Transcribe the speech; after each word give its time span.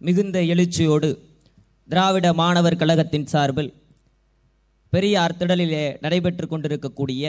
மிகுந்த 0.00 0.40
எழுச்சியோடு 0.42 1.08
திராவிட 1.88 2.32
மாணவர் 2.32 2.76
கழகத்தின் 2.76 3.26
சார்பில் 3.26 3.72
பெரியார் 4.92 5.36
திடலிலே 5.38 5.98
நடைபெற்று 6.00 6.46
கொண்டிருக்கக்கூடிய 6.46 7.24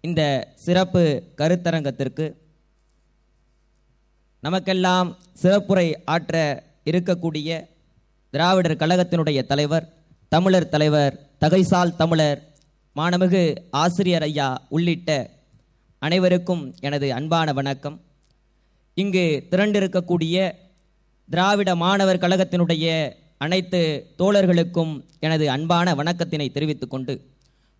இந்த 0.00 0.22
சிறப்பு 0.54 1.02
கருத்தரங்கத்திற்கு 1.36 2.26
நமக்கெல்லாம் 4.42 5.08
சிறப்புரை 5.42 5.94
ஆற்ற 6.04 6.62
இருக்கக்கூடிய 6.84 7.50
திராவிடர் 8.32 8.76
கழகத்தினுடைய 8.76 9.46
தலைவர் 9.46 9.86
தமிழர் 10.28 10.68
தலைவர் 10.68 11.14
தகைசால் 11.38 11.96
தமிழர் 11.96 12.40
மாணமிகு 12.96 13.44
ஆசிரியர் 13.70 14.22
ஐயா 14.22 14.60
உள்ளிட்ட 14.68 15.10
அனைவருக்கும் 15.98 16.74
எனது 16.80 17.12
அன்பான 17.12 17.52
வணக்கம். 17.52 18.00
இங்கு 18.94 19.46
திரண்டிருக்கக்கூடிய 19.50 20.36
திராவிட 21.30 21.74
மாணவர் 21.74 22.18
கழகத்தினுடைய 22.18 23.12
அனைத்து 23.38 24.06
தோழர்களுக்கும் 24.18 25.00
எனது 25.20 25.50
அன்பான 25.50 25.94
வணக்கத்தினை 25.94 26.52
தெரிவித்துக் 26.52 26.90
கொண்டு 26.90 27.20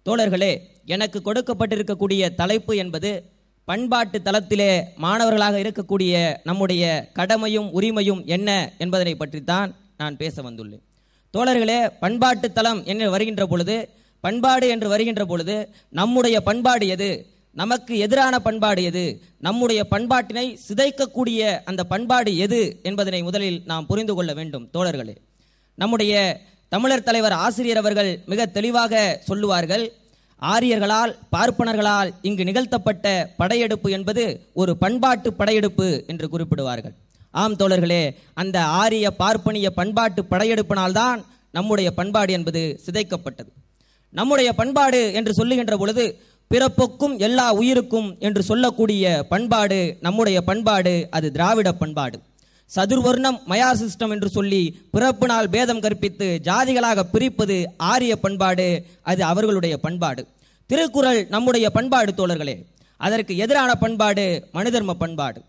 தோழர்களே 0.06 0.58
எனக்கு 0.84 1.22
கொடுக்கப்பட்டிருக்கக்கூடிய 1.24 2.34
தலைப்பு 2.34 2.76
என்பது 2.76 3.30
பண்பாட்டு 3.64 4.20
தளத்திலே 4.24 4.82
மாணவர்களாக 4.96 5.60
இருக்கக்கூடிய 5.60 6.36
நம்முடைய 6.44 7.10
கடமையும் 7.12 7.70
உரிமையும் 7.80 8.24
என்ன 8.24 8.72
என்பதனை 8.78 9.14
பற்றித்தான் 9.14 9.74
நான் 9.96 10.16
பேச 10.16 10.42
வந்துள்ளேன். 10.42 10.82
தோழர்களே 11.34 11.90
பண்பாட்டு 12.00 12.52
தளம் 12.52 12.84
என்று 12.84 13.10
வருகின்ற 13.10 13.46
பொழுது 13.46 13.88
பண்பாடு 14.20 14.68
என்று 14.68 14.88
வருகின்ற 14.88 15.24
பொழுது 15.24 15.68
நம்முடைய 15.88 16.40
பண்பாடு 16.40 16.86
எது? 16.86 17.35
நமக்கு 17.56 17.98
எதிரான 17.98 18.38
பண்பாடு 18.38 18.82
எது? 18.82 19.20
நம்முடைய 19.38 19.86
பண்பாட்டினை 19.90 20.46
சிதைக்கக்கூடிய 20.68 21.60
அந்த 21.64 21.84
பண்பாடு 21.84 22.36
எது 22.36 22.80
என்பதனை 22.82 23.22
முதலில் 23.22 23.62
நாம் 23.66 23.86
புரிந்து 23.86 24.14
கொள்ள 24.14 24.32
வேண்டும் 24.32 24.68
தோழர்களே. 24.72 25.14
நம்முடைய 25.74 26.40
தமிழர் 26.68 27.02
தலைவர் 27.02 27.32
ஆசிரியர் 27.32 27.76
அவர்கள் 27.76 28.20
மிக 28.26 28.46
தெளிவாக 28.46 29.20
சொல்லுவார்கள் 29.24 29.92
ஆரியர்களால் 30.40 31.16
பார்ப்பனர்களால் 31.32 32.10
இங்கு 32.22 32.44
நிகழ்த்தப்பட்ட 32.44 33.32
படையெடுப்பு 33.36 33.90
என்பது 33.90 34.24
ஒரு 34.52 34.76
பண்பாட்டு 34.76 35.32
படையெடுப்பு 35.32 36.04
என்று 36.06 36.28
குறிப்பிடுவார்கள். 36.28 36.94
ஆம் 37.30 37.56
தோழர்களே 37.56 38.14
அந்த 38.34 38.64
ஆரிய 38.64 39.10
பார்ப்பனிய 39.10 39.70
பண்பாட்டு 39.70 40.22
படையெடுப்பினால்தான் 40.30 41.24
நம்முடைய 41.50 41.90
பண்பாடு 41.90 42.32
என்பது 42.32 42.80
சிதைக்கப்பட்டது. 42.86 43.52
நம்முடைய 44.10 44.52
பண்பாடு 44.52 45.12
என்று 45.12 45.32
சொல்லுகின்ற 45.34 45.76
பொழுது 45.76 46.04
பிறப்புக்கும் 46.54 47.18
எல்லா 47.18 47.52
உயிருக்கும் 47.52 48.16
என்று 48.18 48.42
சொல்லக்கூடிய 48.42 49.24
பண்பாடு 49.28 49.96
நம்முடைய 50.00 50.42
பண்பாடு 50.42 51.06
அது 51.10 51.32
திராவிட 51.32 51.72
பண்பாடு. 51.72 52.18
சதுர்வர்ணம் 52.76 53.38
மயார் 53.48 53.80
சிஸ்டம் 53.82 54.10
என்று 54.10 54.28
சொல்லி 54.28 54.80
பிறப்பு 54.90 55.26
நாள் 55.26 55.48
பேதம் 55.48 55.80
கற்பித்து 55.80 56.40
ஜாதிகளாக 56.44 57.02
பிரிப்பது 57.12 57.64
ஆரிய 57.76 58.16
பண்பாடு 58.16 58.86
அது 59.02 59.24
அவர்களுடைய 59.24 59.78
பண்பாடு. 59.78 60.26
திருக்குறள் 60.66 61.26
நம்முடைய 61.30 61.70
பண்பாடு 61.70 62.12
தோழர்களே 62.12 62.56
அதற்கு 62.96 63.36
எதிரான 63.36 63.74
பண்பாடு 63.74 64.48
மனுதர்ம 64.54 64.92
பண்பாடு. 64.92 65.40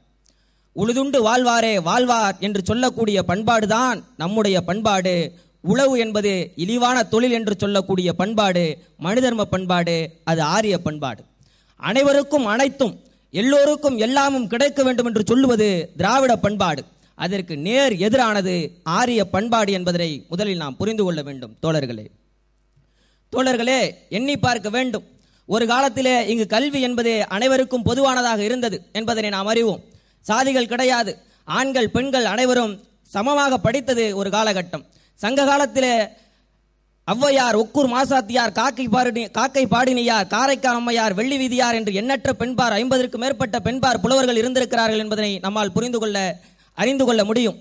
உழுதுண்டு 0.75 1.19
வாழ்வாரே 1.29 1.81
வாழ்வார் 1.81 2.35
என்று 2.39 2.61
சொல்லக்கூடிய 2.63 3.23
பண்பாடுதான் 3.27 4.03
நம்முடைய 4.17 4.61
பண்பாடு. 4.61 5.15
உழவு 5.61 5.99
என்பது 5.99 6.51
இழிவான 6.55 7.03
தொழில் 7.03 7.31
என்று 7.31 7.55
சொல்லக்கூடிய 7.57 8.13
பண்பாடு 8.13 8.77
மனிதர்ம 8.97 9.45
பண்பாடு 9.45 10.09
அது 10.23 10.41
ஆரிய 10.41 10.77
பண்பாடு. 10.77 11.23
அனைவருக்கும் 11.75 12.45
அனைத்தும் 12.45 12.99
எல்லோருக்கும் 13.31 13.97
எல்லாமும் 13.97 14.47
கிடைக்க 14.47 14.83
வேண்டும் 14.83 15.05
என்று 15.05 15.23
சொல்லுவது 15.25 15.91
திராவிட 15.97 16.35
பண்பாடு. 16.35 16.83
அதற்கு 17.15 17.57
நேர் 17.57 17.93
எதிரானது 17.93 18.71
ஆரிய 18.83 19.25
பண்பாடு 19.25 19.71
என்பதனை 19.71 20.25
முதலில் 20.29 20.57
நாம் 20.57 20.77
புரிந்து 20.77 21.03
கொள்ள 21.03 21.21
வேண்டும் 21.21 21.55
தோழர்களே. 21.61 22.05
தோழர்களே 23.35 23.93
எண்ணி 24.09 24.37
பார்க்க 24.37 24.69
வேண்டும். 24.69 25.03
ஒரு 25.45 25.67
காலத்திலே 25.67 26.27
இங்கு 26.27 26.47
கல்வி 26.47 26.81
என்பது 26.81 27.27
அனைவருக்கும் 27.27 27.83
பொதுவானதாக 27.83 28.37
இருந்தது 28.37 28.81
என்பதனை 28.91 29.29
நாம் 29.29 29.45
அறிவோம். 29.45 29.83
சாதிகள் 30.27 30.67
கிடையாது. 30.67 31.17
ஆண்கள் 31.43 31.89
பெண்கள் 31.89 32.25
அனைவரும் 32.25 32.83
சமமாக 33.03 33.57
படித்தது 33.57 34.15
ஒரு 34.15 34.29
காலகட்டம். 34.29 34.85
சங்க 35.19 35.45
காலத்தில் 35.45 35.91
ஔவையார் 37.07 37.55
ஒக்கூர் 37.55 37.91
மாசாத்தியார் 37.93 38.51
காக்கை 38.51 38.85
பாடி 38.95 39.21
காக்கை 39.37 39.63
பாடினியார் 39.65 40.27
காரைக்கால் 40.27 40.79
அம்மையார் 40.79 41.13
வெள்ளி 41.13 41.37
வீதியார் 41.37 41.77
என்று 41.79 41.91
எண்ணற்ற 41.93 42.33
பெண்பார் 42.33 42.75
ஐம்பதற்கு 42.79 43.17
மேற்பட்ட 43.17 43.59
பெண்பார் 43.59 44.01
புலவர்கள் 44.01 44.39
இருந்திருக்கிறார்கள் 44.41 45.03
என்பதனை 45.03 45.31
நம்மால் 45.39 45.71
புரிந்து 45.71 45.99
கொள்ள 45.99 46.17
அறிந்து 46.77 47.05
கொள்ள 47.05 47.21
முடியும். 47.23 47.57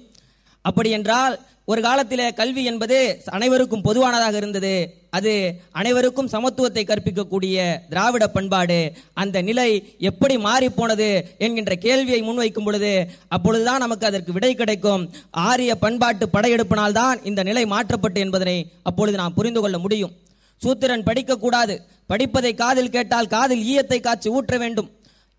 அப்படி 0.68 0.90
என்றால் 0.98 1.36
ஒரு 1.70 1.80
காலத்தில் 1.86 2.34
கல்வி 2.40 2.62
என்பது 2.70 2.96
அனைவருக்கும் 3.36 3.84
பொதுவானதாக 3.86 4.36
இருந்தது. 4.40 4.74
அது 5.16 5.32
அனைவருக்கும் 5.80 6.30
சமத்துவத்தை 6.34 6.82
கற்பிக்கக்கூடிய 6.82 7.56
திராவிட 7.90 8.24
பண்பாடு. 8.34 8.78
அந்த 9.22 9.42
நிலை 9.48 9.68
எப்படி 10.10 10.34
மாறி 10.46 10.68
போனது 10.78 11.08
என்கின்ற 11.44 11.74
கேள்வியை 11.86 12.20
முன்வைக்கும் 12.28 12.66
பொழுது 12.68 12.92
அப்பொழுதுதான் 13.36 13.82
நமக்கு 13.84 14.08
அதற்கு 14.10 14.36
விடை 14.36 14.52
கிடைக்கும். 14.54 15.04
ஆரிய 15.48 15.74
பண்பாட்டு 15.84 16.26
படையெடுப்பினால்தான் 16.36 17.26
இந்த 17.30 17.42
நிலை 17.50 17.64
மாற்றப்பட்டு 17.74 18.20
என்பதனை 18.26 18.58
அப்பொழுது 18.90 19.20
நாம் 19.22 19.36
புரிந்து 19.40 19.60
கொள்ள 19.60 19.78
முடியும். 19.86 20.14
சூத்திரன் 20.62 21.06
படிக்கக்கூடாது. 21.08 21.74
படிப்பதை 22.12 22.54
காதில் 22.62 22.94
கேட்டால் 22.96 23.32
காதில் 23.34 23.64
ஈயத்தை 23.72 23.98
காய்ச்சி 24.00 24.28
ஊற்ற 24.36 24.56
வேண்டும். 24.64 24.90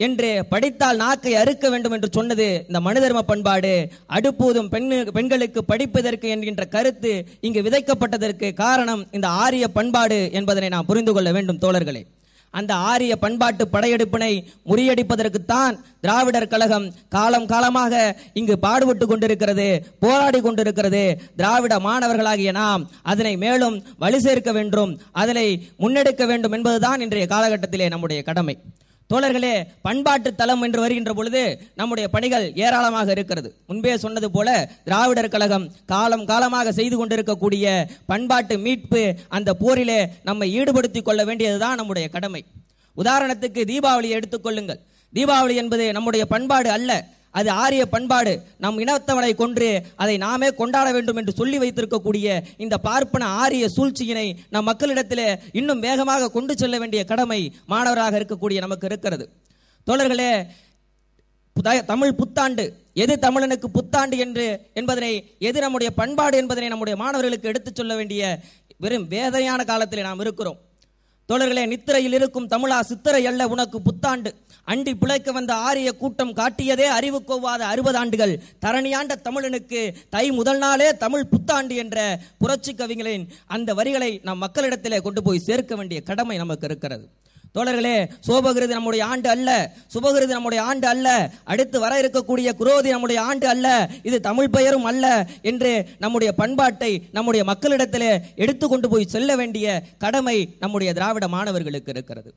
என்று 0.05 0.29
படித்தால் 0.49 1.01
நாக்கை 1.03 1.31
அறுக்க 1.35 1.69
வேண்டும் 1.73 1.95
என்று 1.95 2.09
சொன்னது 2.11 2.47
இந்த 2.67 2.79
மனுதர்ம 2.87 3.21
பண்பாடு. 3.29 3.71
அடுப்பூதும் 4.17 4.69
பெண் 4.73 4.91
பெண்களுக்கு 5.15 5.61
படிப்பதற்கு 5.71 6.27
என்கின்ற 6.33 6.65
கருத்து 6.75 7.13
இங்கு 7.47 7.61
விதைக்கப்பட்டதற்கு 7.61 8.49
காரணம் 8.53 9.01
இந்த 9.11 9.27
ஆரிய 9.45 9.67
பண்பாடு 9.79 10.19
என்பதனை 10.39 10.69
நாம் 10.75 10.89
புரிந்து 10.91 11.13
கொள்ள 11.13 11.31
வேண்டும் 11.31 11.63
தோழர்களே. 11.65 12.03
அந்த 12.53 12.73
ஆரிய 12.91 13.13
பண்பாட்டு 13.23 13.63
படையெடுப்பினை 13.73 14.31
முறியடிப்பதற்குத்தான் 14.69 15.73
திராவிடர் 16.01 16.47
கழகம் 16.47 16.87
காலம் 17.15 17.45
காலமாக 17.45 17.93
இங்கு 18.39 18.55
பாடுபட்டு 18.59 19.05
கொண்டிருக்கிறது 19.07 19.67
போராடி 19.99 20.39
கொண்டிருக்கிறது. 20.41 21.03
திராவிட 21.35 21.75
மாணவர்களாகிய 21.87 22.51
நாம் 22.51 22.89
அதனை 23.01 23.37
மேலும் 23.37 23.77
வலு 23.99 24.19
சேர்க்க 24.21 24.51
வேண்டும் 24.51 24.93
அதனை 25.11 25.47
முன்னெடுக்க 25.79 26.25
வேண்டும் 26.25 26.51
என்பதுதான் 26.51 27.01
இன்றைய 27.01 27.27
காலகட்டத்திலே 27.29 27.89
நம்முடைய 27.95 28.21
கடமை. 28.29 28.57
தோழர்களே 29.13 29.63
பண்பாட்டு 29.81 30.35
தளம் 30.35 30.61
என்று 30.61 30.79
வருகின்ற 30.79 31.13
பொழுது 31.13 31.41
நம்முடைய 31.75 32.09
பணிகள் 32.09 32.45
ஏராளமாக 32.55 33.11
இருக்கிறது. 33.11 33.49
முன்பே 33.67 33.97
சொன்னது 33.97 34.31
போல 34.31 34.69
திராவிடர் 34.83 35.29
கழகம் 35.29 35.71
காலம் 35.85 36.25
காலமாக 36.25 36.71
செய்து 36.71 36.97
கொண்டிருக்கக்கூடிய 36.97 37.87
பண்பாட்டு 38.05 38.57
மீட்பு 38.57 39.15
அந்த 39.27 39.53
போரிலே 39.53 39.99
நம்மை 40.23 40.47
ஈடுபடுத்திக் 40.53 41.05
கொள்ள 41.05 41.23
வேண்டியதுதான் 41.23 41.75
நம்முடைய 41.75 42.07
கடமை. 42.09 42.43
உதாரணத்துக்கு 42.97 43.61
தீபாவளியை 43.71 44.17
எடுத்துக்கொள்ளுங்கள் 44.19 44.81
தீபாவளி 45.13 45.55
என்பது 45.55 45.91
நம்முடைய 45.91 46.25
பண்பாடு 46.25 46.69
அல்ல. 46.69 46.91
அது 47.37 47.49
ஆரிய 47.63 47.83
பண்பாடு 47.93 48.33
நம் 48.63 48.81
இனத்தவனை 48.83 49.31
கொன்று 49.41 49.69
அதை 50.03 50.15
நாமே 50.25 50.49
கொண்டாட 50.59 50.87
வேண்டும் 50.95 51.19
என்று 51.21 51.33
சொல்லி 51.39 51.57
வைத்திருக்கக்கூடிய 51.63 52.27
இந்த 52.65 52.75
பார்ப்பன 52.87 53.29
ஆரிய 53.43 53.65
சூழ்ச்சியினை 53.75 54.27
நம் 54.53 54.67
மக்களிடத்திலே 54.69 55.27
இன்னும் 55.59 55.83
வேகமாக 55.87 56.31
கொண்டு 56.37 56.55
செல்ல 56.61 56.77
வேண்டிய 56.83 57.03
கடமை 57.11 57.41
மாணவராக 57.73 58.19
இருக்கக்கூடிய 58.19 58.59
நமக்கு 58.65 58.89
இருக்கிறது. 58.91 59.27
தோழர்களே 59.87 60.31
தமிழ் 61.91 62.17
புத்தாண்டு 62.17 62.63
எது 63.03 63.13
தமிழனுக்கு 63.23 63.67
புத்தாண்டு 63.75 64.15
என்று 64.25 64.45
என்பதனை 64.79 65.11
எது 65.49 65.57
நம்முடைய 65.65 65.89
பண்பாடு 65.99 66.35
என்பதனை 66.41 66.67
நம்முடைய 66.73 66.95
மாணவர்களுக்கு 67.03 67.49
எடுத்துச் 67.51 67.79
சொல்ல 67.79 67.93
வேண்டிய 67.99 68.21
வெறும் 68.83 69.07
வேதனையான 69.13 69.61
காலத்தில் 69.71 70.07
நாம் 70.07 70.23
இருக்கிறோம். 70.25 70.59
தோழர்களே 71.31 71.63
நித்திரையில் 71.67 72.13
இருக்கும் 72.13 72.47
தமிழா 72.49 72.75
சித்திரை 72.79 73.25
அல்ல 73.25 73.47
உனக்கு 73.47 73.81
புத்தாண்டு. 73.81 74.29
அண்டி 74.67 74.93
பிழைக்க 74.99 75.31
வந்த 75.31 75.53
ஆரிய 75.53 75.89
கூட்டம் 75.91 76.31
காட்டியதே 76.35 76.85
அறிவு 76.97 77.19
கொவ்வாத 77.23 77.65
அறுபது 77.71 77.97
ஆண்டுகள். 77.97 78.33
தரணியாண்ட 78.65 79.15
தமிழனுக்கு 79.27 79.81
தை 80.09 80.31
முதல் 80.31 80.57
நாளே 80.57 80.87
தமிழ் 81.03 81.25
புத்தாண்டு 81.25 81.75
என்ற 81.75 82.19
புரட்சி 82.37 82.73
கவிஞரின் 82.73 83.27
அந்த 83.45 83.73
வரிகளை 83.73 84.19
நம் 84.23 84.41
மக்களிடத்திலே 84.41 85.01
கொண்டு 85.01 85.23
போய் 85.23 85.45
சேர்க்க 85.49 85.75
வேண்டிய 85.75 86.01
கடமை 86.01 86.37
நமக்கு 86.37 86.67
இருக்கிறது. 86.67 87.07
தோழர்களே 87.57 88.09
சோபகிருதி 88.27 88.67
நம்முடைய 88.67 89.05
ஆண்டு 89.05 89.29
அல்ல. 89.29 89.71
சுபகிருதி 89.93 90.27
நம்முடைய 90.27 90.63
ஆண்டு 90.63 90.87
அல்ல. 90.87 91.31
அடுத்து 91.43 91.79
வர 91.79 92.01
இருக்கக்கூடிய 92.01 92.49
குரோதி 92.59 92.89
நம்முடைய 92.89 93.21
ஆண்டு 93.21 93.47
அல்ல. 93.47 93.89
இது 94.03 94.19
தமிழ் 94.19 94.49
பெயரும் 94.49 94.83
அல்ல 94.83 95.27
என்று 95.41 95.89
நம்முடைய 95.99 96.33
பண்பாட்டை 96.33 97.07
நம்முடைய 97.11 97.45
மக்களிடத்திலே 97.51 98.19
எடுத்து 98.35 98.67
கொண்டு 98.67 98.89
போய் 98.89 99.05
செல்ல 99.05 99.35
வேண்டிய 99.35 99.81
கடமை 99.97 100.55
நம்முடைய 100.59 100.93
திராவிட 100.93 101.27
மாணவர்களுக்கு 101.27 101.91
இருக்கிறது. 101.91 102.33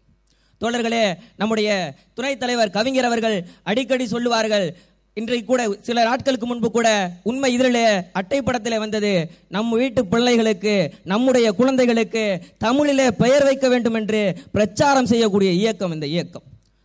தோழர்களே 0.61 1.15
நம்முடைய 1.37 1.95
துணைத் 2.15 2.41
தலைவர் 2.41 2.71
கவிஞர் 2.71 3.05
அவர்கள் 3.05 3.47
அடிக்கடி 3.63 4.07
சொல்லுவார்கள் 4.07 4.77
இன்றைக்கு 5.21 5.47
கூட 5.47 5.63
சில 5.81 6.03
நாட்களுக்கு 6.03 6.47
முன்பு 6.47 6.69
கூட 6.71 6.89
உண்மை 7.23 7.49
இதழிலே 7.59 7.87
அட்டைப்படத்திலே 8.19 8.79
வந்தது. 8.79 9.31
நம் 9.49 9.71
வீட்டு 9.71 10.07
பிள்ளைகளுக்கு 10.07 10.75
நம்முடைய 11.05 11.53
குழந்தைகளுக்கு 11.53 12.23
தமிழிலே 12.59 13.11
பெயர் 13.11 13.45
வைக்க 13.45 13.69
வேண்டும் 13.69 13.95
என்று 13.95 14.23
பிரச்சாரம் 14.53 15.11
செய்யக்கூடிய 15.13 15.51
இயக்கம் 15.53 15.93
இந்த 15.93 16.07
இயக்கம். 16.07 16.43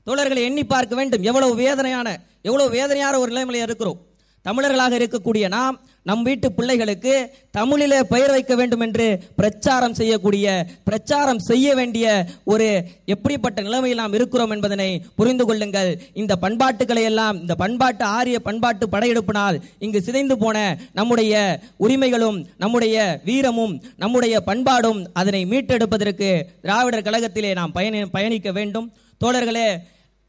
தோழர்களை 0.07 0.41
எண்ணி 0.49 0.63
பார்க்க 0.63 0.95
வேண்டும். 0.95 1.23
எவ்வளவு 1.23 1.55
வேதனையான 1.55 2.19
எவ்வளவு 2.41 2.69
வேதனையான 2.69 3.19
ஒரு 3.19 3.31
நிலைமையில 3.35 3.67
இருக்கிறோம். 3.69 3.99
தமிழர்களாக 4.45 4.97
இருக்கக்கூடிய 4.97 5.47
நாம் 5.47 5.75
நம் 6.09 6.23
வீட்டு 6.27 6.47
பிள்ளைகளுக்கு 6.57 7.13
தமிழிலே 7.51 7.99
பெயர் 8.03 8.33
வைக்க 8.33 8.55
வேண்டும் 8.55 8.83
என்று 8.85 9.05
பிரச்சாரம் 9.35 9.95
செய்யக்கூடிய 9.99 10.65
பிரச்சாரம் 10.83 11.39
செய்ய 11.39 11.67
வேண்டிய 11.79 12.25
ஒரு 12.43 12.67
எப்படிப்பட்ட 13.05 13.61
நிலைமையில் 13.61 14.01
நாம் 14.01 14.13
இருக்கிறோம் 14.13 14.53
என்பதனை 14.55 15.01
புரிந்து 15.15 15.45
கொள்ளுங்கள். 15.45 15.89
இந்த 16.13 16.33
பண்பாட்டுகளை 16.41 17.03
எல்லாம் 17.11 17.41
இந்த 17.41 17.55
பண்பாட்டு 17.55 18.05
ஆரிய 18.05 18.39
பண்பாட்டு 18.39 18.89
படையெடுப்பினால் 18.89 19.59
இங்கு 19.79 20.01
சிதைந்து 20.01 20.37
போன 20.37 20.77
நம்முடைய 20.93 21.59
உரிமைகளும் 21.77 22.39
நம்முடைய 22.57 23.19
வீரமும் 23.25 23.75
நம்முடைய 23.97 24.41
பண்பாடும் 24.41 25.01
அதனை 25.13 25.45
மீட்டெடுப்பதற்கு 25.45 26.29
திராவிடர் 26.61 27.07
கழகத்திலே 27.07 27.53
நாம் 27.53 27.71
பயணி 27.71 28.05
பயணிக்க 28.05 28.51
வேண்டும். 28.51 28.89
தோழர்களே 29.23 29.69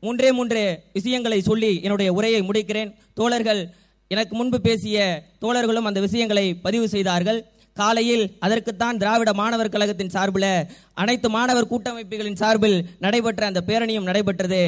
மூன்றே 0.01 0.33
மூன்று 0.33 0.63
விஷயங்களை 0.93 1.41
சொல்லி 1.41 1.81
என்னுடைய 1.83 2.13
உரையை 2.13 2.41
முடிக்கிறேன். 2.41 2.91
தோழர்கள் 3.15 3.61
எனக்கு 4.09 4.37
முன்பு 4.37 4.61
பேசிய 4.61 4.97
தோழர்களும் 5.41 5.89
அந்த 5.91 6.01
விஷயங்களை 6.01 6.55
பதிவு 6.55 6.89
செய்தார்கள். 6.89 7.45
காலையில் 7.73 8.25
அதற்குத்தான் 8.41 8.97
திராவிட 8.97 9.33
மாணவர் 9.33 9.69
கழகத்தின் 9.69 10.09
சார்பில் 10.09 10.67
அனைத்து 10.95 11.29
மாணவர் 11.31 11.71
கூட்டமைப்புகளின் 11.73 12.41
சார்பில் 12.43 12.77
நடைபெற்ற 12.99 13.47
அந்த 13.47 13.63
பேரணியும் 13.67 14.09
நடைபெற்றது. 14.11 14.63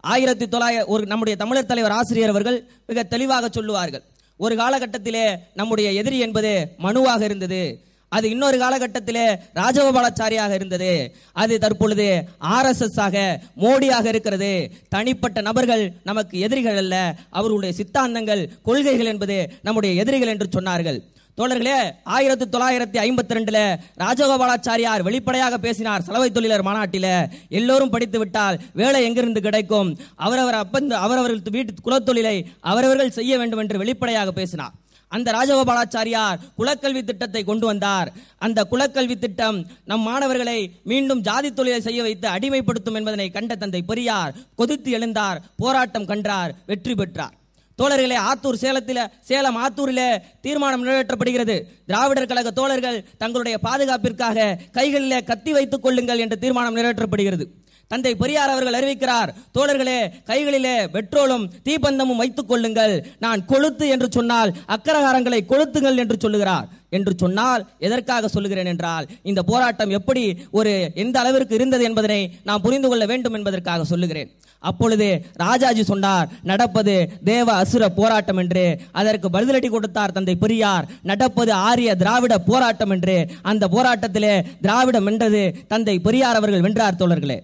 ஆயிரத்தி 0.00 0.48
தொள்ளாயிரம் 0.48 0.86
ஒரு 0.86 1.06
நம்முடைய 1.06 1.38
தமிழர் 1.38 1.66
தலைவர் 1.66 1.96
ஆசிரியர் 1.98 2.28
அவர்கள் 2.28 2.58
மிக 2.86 3.02
தெளிவாக 3.02 3.48
சொல்லுவார்கள். 3.48 4.04
ஒரு 4.36 4.54
காலகட்டத்திலே 4.56 5.26
நம்முடைய 5.54 5.92
எதிரி 5.92 6.18
என்பது 6.18 6.68
மனுவாக 6.78 7.22
இருந்தது. 7.22 7.62
அது 8.08 8.30
இன்னொரு 8.30 8.58
காலகட்டத்திலே 8.58 9.38
ராஜகோபாலாச்சாரியாக 9.54 10.54
இருந்தது. 10.54 11.16
அது 11.32 11.58
தற்பொழுது 11.58 12.28
ஆர்எஸ்எஸ் 12.40 13.00
ஆக 13.00 13.40
மோடியாக 13.60 14.04
இருக்கிறது. 14.04 14.72
தனிப்பட்ட 14.88 15.40
நபர்கள் 15.40 15.92
நமக்கு 16.04 16.38
எதிரிகள் 16.38 16.76
அல்ல. 16.76 17.16
அவர்களுடைய 17.30 17.74
சித்தாந்தங்கள் 17.80 18.48
கொள்கைகள் 18.62 19.06
என்பது 19.06 19.52
நம்முடைய 19.62 20.02
எதிரிகள் 20.02 20.28
என்று 20.28 20.60
சொன்னார்கள். 20.60 21.00
தோழர்களே 21.38 21.90
ஆயிரத்தி 22.04 22.44
தொள்ளாயிரத்தி 22.44 22.98
ஐம்பத்தி 23.06 23.34
ரெண்டுல 23.36 23.76
ராஜகோபாலாச்சாரியார் 23.98 25.02
வெளிப்படையாக 25.02 25.58
பேசினார் 25.58 26.02
சலவை 26.02 26.30
தொழிலர் 26.30 26.66
மாநாட்டில. 26.68 27.28
எல்லோரும் 27.48 27.90
படித்து 27.90 28.18
விட்டால் 28.18 28.60
வேலை 28.72 29.04
எங்கிருந்து 29.04 29.40
கிடைக்கும்? 29.40 29.98
அவரவர் 30.14 30.54
அப்பந்து 30.54 30.90
அவரவர்கள் 30.90 31.52
வீட்டு 31.52 31.74
குலத்தொழிலை 31.84 32.44
அவரவர்கள் 32.60 33.10
செய்ய 33.10 33.38
வேண்டும் 33.38 33.58
என்று 33.58 33.78
வெளிப்படையாக 33.78 34.32
பேசினார். 34.32 34.72
அந்த 35.08 35.32
ராஜகோபாலாச்சாரியார் 35.36 36.38
குலக்கல்வி 36.58 37.02
திட்டத்தை 37.04 37.44
கொண்டு 37.44 37.66
வந்தார். 37.66 38.08
அந்த 38.38 38.66
குலக்கல்வி 38.70 39.16
திட்டம் 39.18 39.58
நம் 39.84 40.00
மாணவர்களை 40.00 40.58
மீண்டும் 40.82 41.20
ஜாதி 41.20 41.50
தொழிலை 41.52 41.80
செய்ய 41.80 42.02
வைத்து 42.02 42.28
அடிமைப்படுத்தும் 42.28 42.98
என்பதனை 43.00 43.30
கண்ட 43.30 43.54
தந்தை 43.54 43.82
பெரியார் 43.82 44.34
கொதித்து 44.54 44.90
எழுந்தார். 44.98 45.40
போராட்டம் 45.56 46.06
கண்டார் 46.06 46.54
வெற்றி 46.66 46.94
பெற்றார். 46.94 47.34
தோழர்களே 47.78 48.18
ஆத்தூர் 48.28 48.60
சேலத்தில் 48.60 49.00
சேலம் 49.28 49.58
ஆத்தூரிலே 49.62 50.08
தீர்மானம் 50.44 50.84
நிறைவேற்றப்படுகிறது. 50.86 51.56
திராவிடர் 51.86 52.30
கழக 52.30 52.50
தோழர்கள் 52.50 52.98
தங்களுடைய 53.18 53.58
பாதுகாப்பிற்காக 53.58 54.46
கைகளிலே 54.78 55.18
கத்தி 55.30 55.52
வைத்துக் 55.52 55.82
கொள்ளுங்கள் 55.82 56.22
என்ற 56.24 56.36
தீர்மானம் 56.36 56.76
நிறைவேற்றப்படுகிறது. 56.76 57.46
தந்தை 57.90 58.12
பெரியார் 58.20 58.52
அவர்கள் 58.52 58.76
அறிவிக்கிறார் 58.78 59.30
தோழர்களே 59.56 59.98
கைகளிலே 60.30 60.76
பெட்ரோலும் 60.94 61.44
தீப்பந்தமும் 61.66 62.20
வைத்துக் 62.22 62.48
கொள்ளுங்கள். 62.48 62.94
நான் 63.24 63.44
கொளுத்து 63.52 63.86
என்று 63.94 64.08
சொன்னால் 64.16 64.50
அக்கரகாரங்களை 64.74 65.40
கொளுத்துங்கள் 65.52 66.00
என்று 66.04 66.16
சொல்லுகிறார். 66.24 66.66
என்று 66.96 67.12
சொன்னால் 67.22 67.62
எதற்காக 67.86 68.28
சொல்லுகிறேன் 68.34 68.70
என்றால் 68.72 69.06
இந்த 69.30 69.40
போராட்டம் 69.42 69.94
எப்படி 69.98 70.24
ஒரு 70.58 70.72
எந்த 70.94 71.16
அளவிற்கு 71.22 71.54
இருந்தது 71.54 71.84
என்பதனை 71.88 72.20
நாம் 72.48 72.64
புரிந்து 72.66 72.88
கொள்ள 72.88 73.06
வேண்டும் 73.12 73.36
என்பதற்காக 73.38 73.84
சொல்லுகிறேன். 73.92 74.30
அப்பொழுது 74.68 75.08
ராஜாஜி 75.44 75.82
சொன்னார் 75.92 76.28
நடப்பது 76.50 76.94
தேவ 77.24 77.48
அசுர 77.62 77.88
போராட்டம் 77.98 78.40
என்று. 78.42 78.64
அதற்கு 79.00 79.28
பதிலடி 79.36 79.68
கொடுத்தார் 79.70 80.14
தந்தை 80.16 80.34
பெரியார் 80.44 80.88
நடப்பது 81.10 81.52
ஆரிய 81.68 81.90
திராவிட 82.02 82.36
போராட்டம் 82.50 82.94
என்று. 82.96 83.18
அந்த 83.42 83.68
போராட்டத்திலே 83.74 84.34
திராவிடம் 84.64 85.08
வென்றது 85.10 85.44
தந்தை 85.68 85.96
பெரியார் 86.06 86.40
அவர்கள் 86.40 86.66
வென்றார் 86.68 87.00
தோழர்களே. 87.02 87.38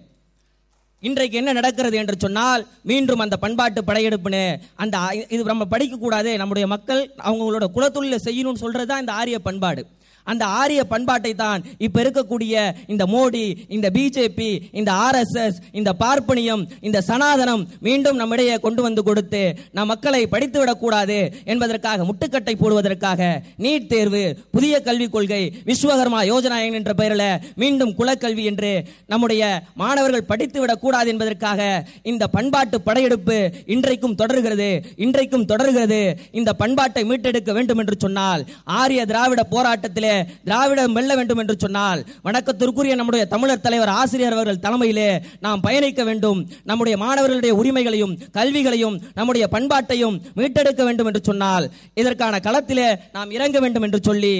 இன்றைக்கு 1.07 1.35
என்ன 1.39 1.53
நடக்கிறது 1.57 1.95
என்று 2.01 2.15
சொன்னால் 2.23 2.61
மீண்டும் 2.89 3.23
அந்த 3.23 3.35
பண்பாட்டு 3.43 3.79
படையெடுப்புன்னு 3.87 4.43
அந்த 4.83 4.97
இது 5.33 5.41
நம்ம 5.51 5.65
படிக்கக்கூடாது. 5.73 6.31
நம்முடைய 6.41 6.65
மக்கள் 6.73 7.01
அவங்களோட 7.29 7.65
குலத்தொழிலை 7.75 8.19
செய்யணும்னு 8.27 8.63
சொல்கிறது 8.63 8.89
தான் 8.91 9.03
இந்த 9.03 9.13
ஆரிய 9.21 9.39
பண்பாடு. 9.47 9.83
அந்த 10.23 10.45
ஆரிய 10.45 10.83
பண்பாட்டை 10.83 11.33
தான் 11.35 11.63
இப்ப 11.77 12.03
இருக்கக்கூடிய 12.03 12.55
இந்த 12.87 13.03
மோடி 13.05 13.45
இந்த 13.67 13.89
பிஜேபி 13.93 14.49
இந்த 14.71 14.91
ஆர்எஸ்எஸ் 15.05 15.57
இந்த 15.71 15.93
பார்ப்பனியம் 15.99 16.67
இந்த 16.81 17.01
சனாதனம் 17.07 17.63
மீண்டும் 17.79 18.15
நம்மிடையே 18.15 18.59
கொண்டு 18.59 18.81
வந்து 18.81 19.03
கொடுத்து 19.03 19.43
நம் 19.71 19.85
மக்களை 19.85 20.27
படித்து 20.27 20.59
விடக்கூடாது 20.59 21.17
என்பதற்காக 21.45 22.05
முட்டுக்கட்டை 22.05 22.55
போடுவதற்காக 22.55 23.21
நீட் 23.57 23.87
தேர்வு 23.87 24.23
புதிய 24.51 24.81
கல்விக் 24.81 25.11
கொள்கை 25.11 25.43
விஸ்வகர்மா 25.65 26.21
யோஜனா 26.31 26.59
என்ற 26.73 26.93
பெயரில் 26.93 27.27
மீண்டும் 27.55 27.95
குலக்கல்வி 27.97 28.43
என்று 28.43 28.71
நம்முடைய 29.07 29.43
மாணவர்கள் 29.73 30.25
படித்து 30.25 30.59
விடக்கூடாது 30.59 31.09
என்பதற்காக 31.09 31.61
இந்த 32.03 32.27
பண்பாட்டு 32.27 32.81
படையெடுப்பு 32.81 33.37
இன்றைக்கும் 33.65 34.15
தொடர்கிறது 34.15 34.69
இன்றைக்கும் 34.97 35.45
தொடர்கிறது. 35.45 35.99
இந்த 36.31 36.53
பண்பாட்டை 36.53 37.03
மீட்டெடுக்க 37.03 37.51
வேண்டும் 37.53 37.77
என்று 37.77 37.95
சொன்னால் 37.97 38.41
ஆரிய 38.63 39.05
திராவிட 39.05 39.41
போராட்டத்திலே 39.51 40.12
திராவிடம் 40.43 40.93
வெல்ல 40.93 41.15
வேண்டும் 41.15 41.37
என்று 41.37 41.55
சொன்னால் 41.59 42.05
வணக்கத்திற்குரிய 42.23 42.95
நம்முடைய 42.95 43.25
தமிழர் 43.25 43.61
தலைவர் 43.61 43.87
ஆசிரியர் 43.87 44.33
அவர்கள் 44.33 44.61
தலைமையிலே 44.61 45.21
நாம் 45.39 45.61
பயணிக்க 45.61 46.03
வேண்டும். 46.03 46.49
நம்முடைய 46.63 46.97
மாணவர்களுடைய 46.97 47.55
உரிமைகளையும் 47.55 48.17
கல்விகளையும் 48.31 49.01
நம்முடைய 49.13 49.47
பண்பாட்டையும் 49.51 50.21
மீட்டெடுக்க 50.35 50.83
வேண்டும் 50.83 51.05
என்று 51.05 51.21
சொன்னால் 51.23 51.71
இதற்கான 51.93 52.39
களத்திலே 52.39 52.95
நாம் 53.11 53.31
இறங்க 53.31 53.59
வேண்டும் 53.59 53.81
என்று 53.81 53.99
சொல்லி 54.01 54.35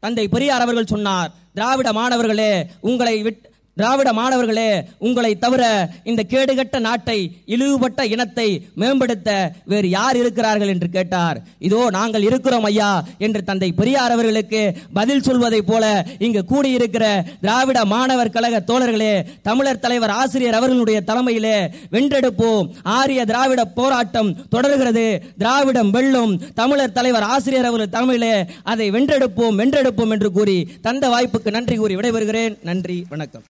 தந்தை 0.00 0.28
பெரியார் 0.28 0.60
அவர்கள் 0.60 0.86
சொன்னார் 0.86 1.32
திராவிட 1.54 1.92
மாணவர்களே 1.92 2.52
உங்களை 2.80 3.22
விட்டு 3.22 3.48
திராவிட 3.76 4.12
மாணவர்களே 4.12 4.70
உங்களை 5.06 5.30
தவிர 5.42 5.62
இந்த 6.10 6.22
கேடுகட்ட 6.32 6.78
நாட்டை 6.86 7.16
இழிவுபட்ட 7.54 8.00
இனத்தை 8.14 8.48
மேம்படுத்த 8.80 9.28
வேறு 9.70 9.88
யார் 9.94 10.16
இருக்கிறார்கள் 10.16 10.72
என்று 10.72 10.88
கேட்டார். 10.96 11.38
இதோ 11.68 11.80
நாங்கள் 11.96 12.26
இருக்கிறோம் 12.28 12.66
ஐயா 12.70 12.90
என்று 13.26 13.40
தந்தை 13.44 13.70
பெரியார் 13.78 14.14
அவர்களுக்கு 14.16 14.60
பதில் 14.98 15.24
சொல்வதைப் 15.28 15.68
போல 15.70 15.84
இங்கு 16.26 16.42
கூடியிருக்கிற 16.50 17.06
திராவிட 17.44 17.84
மாணவர் 17.94 18.32
கழக 18.34 18.60
தோழர்களே 18.70 19.14
தமிழர் 19.48 19.82
தலைவர் 19.84 20.12
ஆசிரியர் 20.20 20.58
அவர்களுடைய 20.60 21.00
தலைமையிலே 21.10 21.56
வென்றெடுப்போம். 21.94 22.68
ஆரிய 22.98 23.24
திராவிட 23.24 23.64
போராட்டம் 23.78 24.30
தொடர்கிறது. 24.56 25.06
திராவிடம் 25.38 25.90
வெல்லும் 25.96 26.34
தமிழர் 26.60 26.96
தலைவர் 26.98 27.28
ஆசிரியர் 27.36 27.70
அவர்கள் 27.70 27.94
தலைமையிலே 27.96 28.34
அதை 28.74 28.88
வென்றெடுப்போம் 28.90 29.58
வென்றெடுப்போம் 29.62 30.14
என்று 30.16 30.30
கூறி 30.38 30.58
தந்த 30.88 31.08
வாய்ப்புக்கு 31.14 31.56
நன்றி 31.58 31.78
கூறி 31.82 31.96
விடைபெறுகிறேன். 31.96 32.56
நன்றி 32.70 32.98
வணக்கம். 33.08 33.46